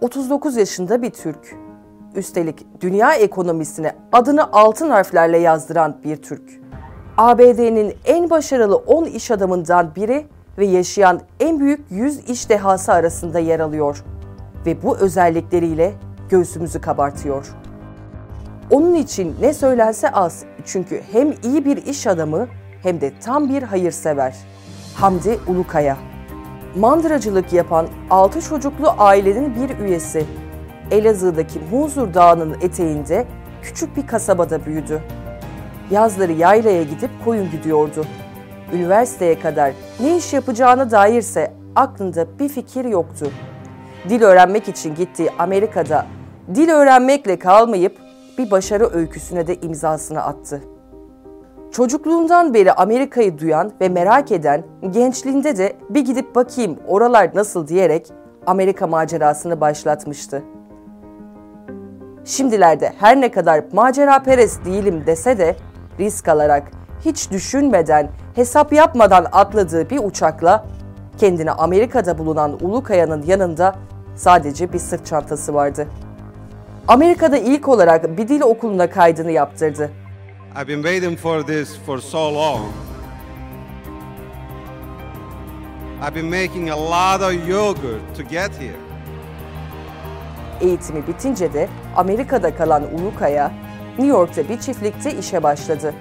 39 0.00 0.56
yaşında 0.56 1.02
bir 1.02 1.10
Türk. 1.10 1.56
Üstelik 2.14 2.66
dünya 2.80 3.14
ekonomisine 3.14 3.92
adını 4.12 4.52
altın 4.52 4.90
harflerle 4.90 5.38
yazdıran 5.38 5.96
bir 6.04 6.16
Türk. 6.16 6.42
ABD'nin 7.16 7.94
en 8.04 8.30
başarılı 8.30 8.76
10 8.76 9.04
iş 9.04 9.30
adamından 9.30 9.94
biri 9.96 10.26
ve 10.58 10.66
yaşayan 10.66 11.20
en 11.40 11.60
büyük 11.60 11.80
100 11.90 12.30
iş 12.30 12.48
dehası 12.48 12.92
arasında 12.92 13.38
yer 13.38 13.60
alıyor 13.60 14.04
ve 14.66 14.82
bu 14.82 14.96
özellikleriyle 14.96 15.92
göğsümüzü 16.30 16.80
kabartıyor. 16.80 17.54
Onun 18.70 18.94
için 18.94 19.36
ne 19.40 19.54
söylense 19.54 20.10
az 20.10 20.44
çünkü 20.64 21.02
hem 21.12 21.34
iyi 21.42 21.64
bir 21.64 21.76
iş 21.76 22.06
adamı 22.06 22.48
hem 22.82 23.00
de 23.00 23.12
tam 23.20 23.48
bir 23.48 23.62
hayırsever. 23.62 24.36
Hamdi 24.94 25.38
Ulukaya 25.46 25.96
Mandıracılık 26.76 27.52
yapan 27.52 27.88
6 28.10 28.40
çocuklu 28.40 28.94
ailenin 28.98 29.54
bir 29.54 29.78
üyesi. 29.78 30.24
Elazığ'daki 30.90 31.60
Muzur 31.70 32.14
Dağı'nın 32.14 32.56
eteğinde 32.60 33.26
küçük 33.62 33.96
bir 33.96 34.06
kasabada 34.06 34.66
büyüdü. 34.66 35.02
Yazları 35.90 36.32
yaylaya 36.32 36.82
gidip 36.82 37.10
koyun 37.24 37.50
gidiyordu. 37.50 38.04
Üniversiteye 38.72 39.40
kadar 39.40 39.72
ne 40.00 40.16
iş 40.16 40.32
yapacağına 40.32 40.90
dairse 40.90 41.52
aklında 41.76 42.38
bir 42.38 42.48
fikir 42.48 42.84
yoktu. 42.84 43.30
Dil 44.08 44.22
öğrenmek 44.22 44.68
için 44.68 44.94
gittiği 44.94 45.30
Amerika'da 45.38 46.06
dil 46.54 46.68
öğrenmekle 46.68 47.38
kalmayıp 47.38 47.98
bir 48.38 48.50
başarı 48.50 48.90
öyküsüne 48.94 49.46
de 49.46 49.56
imzasını 49.60 50.22
attı. 50.22 50.62
Çocukluğundan 51.72 52.54
beri 52.54 52.72
Amerika'yı 52.72 53.38
duyan 53.38 53.72
ve 53.80 53.88
merak 53.88 54.32
eden, 54.32 54.62
gençliğinde 54.90 55.56
de 55.56 55.76
bir 55.90 56.04
gidip 56.04 56.34
bakayım 56.34 56.78
oralar 56.88 57.30
nasıl 57.34 57.68
diyerek 57.68 58.06
Amerika 58.46 58.86
macerasını 58.86 59.60
başlatmıştı. 59.60 60.42
Şimdilerde 62.24 62.92
her 62.98 63.20
ne 63.20 63.30
kadar 63.30 63.64
macera 63.72 64.22
perest 64.22 64.64
değilim 64.64 65.02
dese 65.06 65.38
de 65.38 65.56
risk 65.98 66.28
alarak, 66.28 66.70
hiç 67.04 67.30
düşünmeden, 67.30 68.08
hesap 68.34 68.72
yapmadan 68.72 69.26
atladığı 69.32 69.90
bir 69.90 69.98
uçakla 70.04 70.66
kendine 71.18 71.50
Amerika'da 71.50 72.18
bulunan 72.18 72.58
Ulukaya'nın 72.60 73.22
yanında 73.22 73.74
sadece 74.16 74.72
bir 74.72 74.78
sırt 74.78 75.06
çantası 75.06 75.54
vardı. 75.54 75.86
Amerika'da 76.88 77.36
ilk 77.36 77.68
olarak 77.68 78.18
bir 78.18 78.28
dil 78.28 78.40
okuluna 78.40 78.90
kaydını 78.90 79.30
yaptırdı. 79.30 79.90
I've 80.52 80.66
been 80.66 80.82
waiting 80.82 81.16
for 81.16 81.46
this 81.46 81.76
for 81.86 82.00
so 82.00 82.28
long. 82.28 82.72
I've 86.00 86.14
been 86.14 86.28
making 86.28 86.70
a 86.70 86.76
lot 86.76 87.22
of 87.22 87.48
yogurt 87.48 88.14
to 88.16 88.22
get 88.22 88.50
here. 88.56 88.76
Eğitimi 90.60 91.06
bitince 91.06 91.52
de 91.54 91.68
Amerika'da 91.96 92.56
kalan 92.56 92.82
Ulukaya, 92.94 93.52
New 93.98 94.06
York'ta 94.06 94.48
bir 94.48 94.60
çiftlikte 94.60 95.18
işe 95.18 95.42
başladı. 95.42 95.94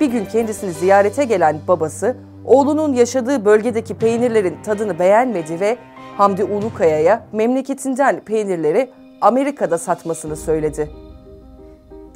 Bir 0.00 0.06
gün 0.06 0.24
kendisini 0.24 0.72
ziyarete 0.72 1.24
gelen 1.24 1.60
babası, 1.68 2.16
oğlunun 2.44 2.92
yaşadığı 2.92 3.44
bölgedeki 3.44 3.94
peynirlerin 3.94 4.62
tadını 4.62 4.98
beğenmedi 4.98 5.60
ve 5.60 5.76
Hamdi 6.16 6.44
Ulukaya'ya 6.44 7.26
memleketinden 7.32 8.20
peynirleri 8.20 8.90
Amerika'da 9.20 9.78
satmasını 9.78 10.36
söyledi. 10.36 10.90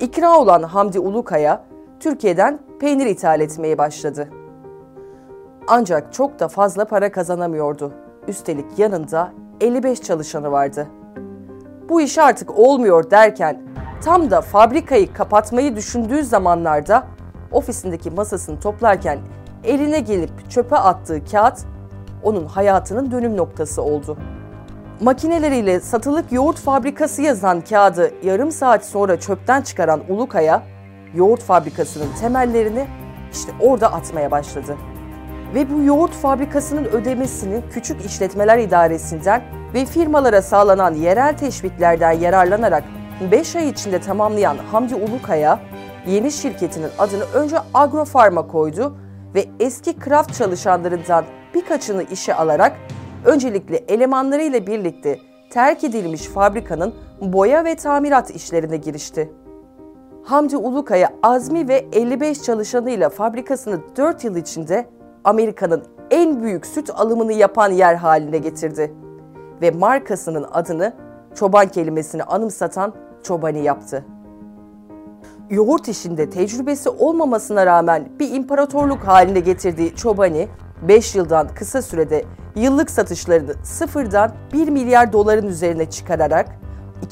İkra 0.04 0.38
olan 0.38 0.62
Hamdi 0.62 0.98
Ulukaya, 0.98 1.64
Türkiye'den 2.00 2.58
peynir 2.80 3.06
ithal 3.06 3.40
etmeye 3.40 3.78
başladı. 3.78 4.28
Ancak 5.68 6.12
çok 6.12 6.40
da 6.40 6.48
fazla 6.48 6.84
para 6.84 7.12
kazanamıyordu. 7.12 7.92
Üstelik 8.28 8.78
yanında 8.78 9.32
55 9.60 10.02
çalışanı 10.02 10.52
vardı. 10.52 10.86
Bu 11.88 12.00
iş 12.00 12.18
artık 12.18 12.58
olmuyor 12.58 13.10
derken 13.10 13.62
tam 14.04 14.30
da 14.30 14.40
fabrikayı 14.40 15.12
kapatmayı 15.12 15.76
düşündüğü 15.76 16.22
zamanlarda 16.22 17.06
ofisindeki 17.52 18.10
masasını 18.10 18.60
toplarken 18.60 19.18
eline 19.64 20.00
gelip 20.00 20.50
çöpe 20.50 20.76
attığı 20.76 21.24
kağıt 21.24 21.58
onun 22.22 22.46
hayatının 22.46 23.10
dönüm 23.10 23.36
noktası 23.36 23.82
oldu. 23.82 24.16
Makineleriyle 25.00 25.80
satılık 25.80 26.32
yoğurt 26.32 26.58
fabrikası 26.58 27.22
yazan 27.22 27.60
kağıdı 27.60 28.12
yarım 28.22 28.52
saat 28.52 28.84
sonra 28.84 29.20
çöpten 29.20 29.62
çıkaran 29.62 30.00
Ulukaya, 30.08 30.62
yoğurt 31.14 31.42
fabrikasının 31.42 32.08
temellerini 32.20 32.86
işte 33.32 33.52
orada 33.60 33.92
atmaya 33.92 34.30
başladı. 34.30 34.76
Ve 35.54 35.70
bu 35.70 35.82
yoğurt 35.82 36.12
fabrikasının 36.12 36.84
ödemesini 36.84 37.60
küçük 37.70 38.04
işletmeler 38.04 38.58
idaresinden 38.58 39.42
ve 39.74 39.86
firmalara 39.86 40.42
sağlanan 40.42 40.94
yerel 40.94 41.36
teşviklerden 41.36 42.12
yararlanarak 42.12 42.84
5 43.32 43.56
ay 43.56 43.68
içinde 43.68 44.00
tamamlayan 44.00 44.56
Hamdi 44.72 44.94
Ulukaya, 44.94 45.60
yeni 46.06 46.32
şirketinin 46.32 46.90
adını 46.98 47.24
önce 47.24 47.56
Agrofarma 47.74 48.46
koydu 48.46 48.96
ve 49.34 49.46
eski 49.60 49.98
kraft 49.98 50.34
çalışanlarından 50.34 51.24
birkaçını 51.54 52.02
işe 52.02 52.34
alarak 52.34 52.72
öncelikle 53.24 53.76
elemanlarıyla 53.76 54.66
birlikte 54.66 55.18
terk 55.50 55.84
edilmiş 55.84 56.22
fabrikanın 56.22 56.94
boya 57.20 57.64
ve 57.64 57.74
tamirat 57.74 58.30
işlerine 58.30 58.76
girişti. 58.76 59.32
Hamdi 60.24 60.56
Ulukaya 60.56 61.10
azmi 61.22 61.68
ve 61.68 61.86
55 61.92 62.42
çalışanıyla 62.42 63.08
fabrikasını 63.08 63.80
4 63.96 64.24
yıl 64.24 64.36
içinde 64.36 64.86
Amerika'nın 65.24 65.84
en 66.10 66.42
büyük 66.42 66.66
süt 66.66 66.90
alımını 66.90 67.32
yapan 67.32 67.70
yer 67.72 67.94
haline 67.94 68.38
getirdi 68.38 68.94
ve 69.62 69.70
markasının 69.70 70.46
adını 70.52 70.92
çoban 71.34 71.68
kelimesini 71.68 72.22
anımsatan 72.22 72.92
çobani 73.22 73.62
yaptı. 73.62 74.04
Yoğurt 75.50 75.88
işinde 75.88 76.30
tecrübesi 76.30 76.88
olmamasına 76.88 77.66
rağmen 77.66 78.08
bir 78.20 78.30
imparatorluk 78.30 79.06
haline 79.06 79.40
getirdiği 79.40 79.94
Çobani, 79.94 80.48
5 80.88 81.14
yıldan 81.14 81.48
kısa 81.54 81.82
sürede 81.82 82.24
yıllık 82.56 82.90
satışlarını 82.90 83.54
sıfırdan 83.62 84.32
1 84.52 84.68
milyar 84.68 85.12
doların 85.12 85.46
üzerine 85.46 85.90
çıkararak 85.90 86.48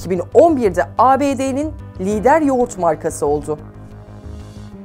2011'de 0.04 0.84
ABD'nin 0.98 1.72
lider 2.00 2.42
yoğurt 2.42 2.78
markası 2.78 3.26
oldu. 3.26 3.58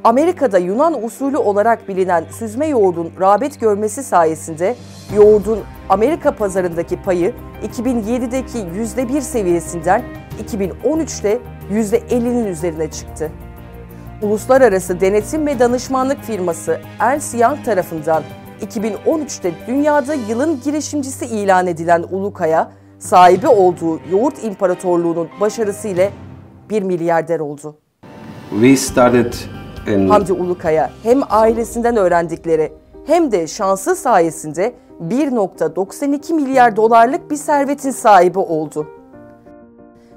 Amerika'da 0.04 0.58
Yunan 0.58 1.04
usulü 1.04 1.38
olarak 1.38 1.88
bilinen 1.88 2.26
süzme 2.32 2.68
yoğurdun 2.68 3.12
rağbet 3.20 3.60
görmesi 3.60 4.04
sayesinde 4.04 4.76
yoğurdun 5.16 5.60
Amerika 5.90 6.36
pazarındaki 6.36 7.02
payı 7.02 7.34
2007'deki 7.78 8.58
%1 8.58 9.22
seviyesinden 9.22 10.04
2013'te 10.46 11.40
%50'nin 11.72 12.46
üzerine 12.46 12.92
çıktı. 12.92 13.32
Uluslararası 14.22 15.02
denetim 15.02 15.48
ve 15.48 15.60
danışmanlık 15.60 16.24
firması 16.24 16.82
Ernst 17.00 17.36
Young 17.40 17.66
tarafından 17.66 18.24
2013'te 18.62 19.52
dünyada 19.68 20.14
yılın 20.14 20.60
girişimcisi 20.64 21.26
ilan 21.26 21.68
edilen 21.68 22.06
Ulukaya, 22.12 22.72
sahibi 23.00 23.48
olduğu 23.48 24.00
yoğurt 24.12 24.44
imparatorluğunun 24.44 25.30
başarısıyla 25.42 26.10
bir 26.70 26.84
milyarder 26.84 27.40
oldu. 27.40 27.76
We 28.50 28.76
started 28.76 29.34
in 29.88 30.10
Hamdi 30.10 30.34
Ulukaya 30.34 30.90
hem 31.04 31.22
ailesinden 31.30 31.96
öğrendikleri 31.96 32.74
hem 33.08 33.32
de 33.32 33.48
şansı 33.48 33.96
sayesinde 33.96 34.74
1.92 35.10 36.34
milyar 36.34 36.76
dolarlık 36.76 37.32
bir 37.32 37.36
servetin 37.36 37.92
sahibi 37.92 38.40
oldu. 38.40 38.88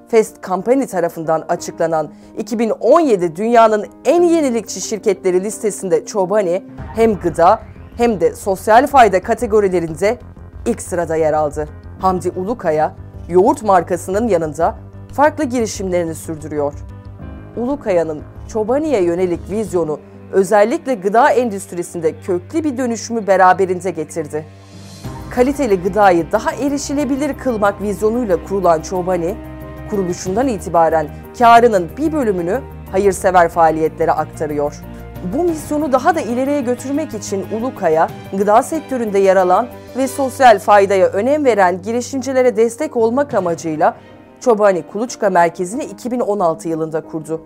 Fast 0.09 0.43
Company 0.43 0.87
tarafından 0.87 1.45
açıklanan 1.49 2.11
2017 2.39 3.37
dünyanın 3.37 3.87
en 4.05 4.23
yenilikçi 4.23 4.81
şirketleri 4.81 5.45
listesinde 5.45 6.06
Chobani 6.06 6.62
hem 6.94 7.14
gıda 7.14 7.61
hem 8.00 8.20
de 8.20 8.35
sosyal 8.35 8.87
fayda 8.87 9.23
kategorilerinde 9.23 10.19
ilk 10.67 10.82
sırada 10.82 11.17
yer 11.17 11.32
aldı. 11.32 11.69
Hamdi 12.00 12.31
Ulukaya, 12.37 12.94
yoğurt 13.29 13.62
markasının 13.62 14.29
yanında 14.29 14.75
farklı 15.12 15.44
girişimlerini 15.44 16.14
sürdürüyor. 16.14 16.73
Ulukaya'nın 17.56 18.23
Çobani'ye 18.49 19.02
yönelik 19.02 19.50
vizyonu 19.50 20.00
özellikle 20.32 20.94
gıda 20.94 21.31
endüstrisinde 21.31 22.20
köklü 22.20 22.64
bir 22.64 22.79
dönüşümü 22.79 23.26
beraberinde 23.26 23.91
getirdi. 23.91 24.47
Kaliteli 25.31 25.82
gıdayı 25.82 26.32
daha 26.32 26.52
erişilebilir 26.52 27.38
kılmak 27.38 27.82
vizyonuyla 27.82 28.44
kurulan 28.44 28.82
Çobani, 28.82 29.35
kuruluşundan 29.91 30.49
itibaren 30.49 31.08
karının 31.38 31.88
bir 31.97 32.12
bölümünü 32.12 32.61
hayırsever 32.93 33.49
faaliyetlere 33.49 34.12
aktarıyor. 34.12 34.82
Bu 35.25 35.44
misyonu 35.44 35.93
daha 35.93 36.14
da 36.14 36.20
ileriye 36.20 36.61
götürmek 36.61 37.14
için 37.14 37.46
Ulukaya, 37.58 38.08
gıda 38.32 38.62
sektöründe 38.62 39.19
yer 39.19 39.37
alan 39.37 39.69
ve 39.96 40.08
sosyal 40.08 40.58
faydaya 40.58 41.06
önem 41.06 41.44
veren 41.44 41.82
girişimcilere 41.82 42.56
destek 42.56 42.96
olmak 42.96 43.34
amacıyla 43.34 43.96
Çobani 44.40 44.82
Kuluçka 44.82 45.31
Merkezi'ni 45.31 45.84
2016 45.84 46.69
yılında 46.69 47.00
kurdu. 47.00 47.40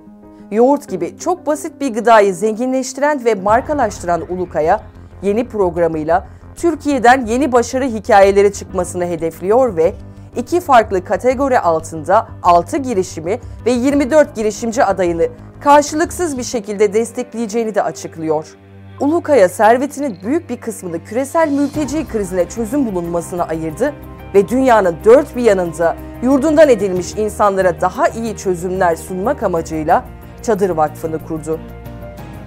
Yoğurt 0.51 0.89
gibi 0.89 1.19
çok 1.19 1.47
basit 1.47 1.81
bir 1.81 1.95
gıdayı 1.95 2.35
zenginleştiren 2.35 3.25
ve 3.25 3.35
markalaştıran 3.35 4.23
Ulukaya, 4.33 4.81
yeni 5.23 5.49
programıyla 5.49 6.27
Türkiye'den 6.57 7.27
yeni 7.27 7.53
başarı 7.53 7.85
hikayeleri 7.85 8.53
çıkmasını 8.53 9.07
hedefliyor 9.07 9.77
ve 9.77 9.95
iki 10.37 10.61
farklı 10.61 11.05
kategori 11.05 11.59
altında 11.59 12.29
6 12.43 12.77
girişimi 12.77 13.41
ve 13.67 13.71
24 13.71 14.37
girişimci 14.37 14.85
adayını 14.85 15.29
karşılıksız 15.65 16.39
bir 16.39 16.43
şekilde 16.43 16.93
destekleyeceğini 16.93 17.75
de 17.75 17.83
açıklıyor. 17.83 18.57
Ulukaya 19.01 19.49
servetinin 19.49 20.19
büyük 20.25 20.51
bir 20.51 20.57
kısmını 20.61 21.05
küresel 21.05 21.49
mülteci 21.53 22.09
krizine 22.09 22.49
çözüm 22.49 22.87
bulunmasına 22.87 23.45
ayırdı 23.45 23.95
ve 24.35 24.49
dünyanın 24.49 24.97
dört 25.05 25.37
bir 25.37 25.43
yanında 25.43 25.97
yurdundan 26.23 26.69
edilmiş 26.69 27.15
insanlara 27.17 27.81
daha 27.81 28.09
iyi 28.09 28.37
çözümler 28.37 28.97
sunmak 28.97 29.43
amacıyla 29.43 30.05
Çadır 30.43 30.71
Vakfı'nı 30.71 31.27
kurdu. 31.27 31.61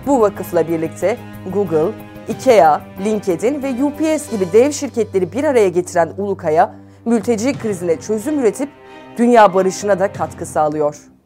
Bu 0.07 0.21
vakıfla 0.21 0.67
birlikte 0.67 1.17
Google, 1.53 1.91
IKEA, 2.27 2.81
LinkedIn 3.05 3.63
ve 3.63 3.83
UPS 3.83 4.31
gibi 4.31 4.53
dev 4.53 4.71
şirketleri 4.71 5.31
bir 5.31 5.43
araya 5.43 5.69
getiren 5.69 6.09
Ulukaya, 6.17 6.75
mülteci 7.05 7.53
krizine 7.53 7.99
çözüm 7.99 8.39
üretip 8.39 8.69
dünya 9.17 9.53
barışına 9.53 9.99
da 9.99 10.13
katkı 10.13 10.45
sağlıyor. 10.45 11.07